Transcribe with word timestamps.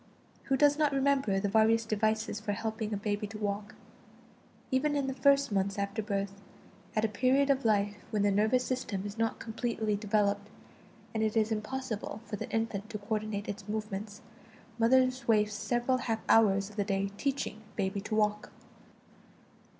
Who 0.45 0.57
does 0.57 0.79
not 0.79 0.93
remember 0.93 1.39
the 1.39 1.47
various 1.47 1.85
devices 1.85 2.39
for 2.39 2.53
helping 2.53 2.91
a 2.91 2.97
baby 2.97 3.27
to 3.27 3.37
walk? 3.37 3.75
Even 4.71 4.95
in 4.95 5.05
the 5.05 5.13
first 5.13 5.51
months 5.51 5.77
after 5.77 6.01
birth, 6.01 6.41
at 6.95 7.05
a 7.05 7.07
period 7.07 7.51
of 7.51 7.65
life 7.65 7.97
when 8.09 8.23
the 8.23 8.31
nervous 8.31 8.63
system 8.65 9.05
is 9.05 9.19
not 9.19 9.37
completely 9.37 9.95
developed, 9.95 10.49
and 11.13 11.21
it 11.21 11.37
is 11.37 11.51
impossible 11.51 12.19
for 12.25 12.35
the 12.35 12.49
infant 12.49 12.89
to 12.89 12.97
coordinate 12.97 13.47
its 13.47 13.69
movements, 13.69 14.21
mothers 14.79 15.27
wasted 15.27 15.53
several 15.53 15.99
half 15.99 16.21
hours 16.27 16.71
of 16.71 16.77
the 16.77 16.83
day 16.83 17.11
"teaching 17.17 17.61
baby 17.75 18.01
to 18.01 18.15
walk." 18.15 18.49